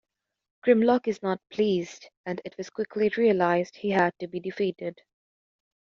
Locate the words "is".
1.07-1.21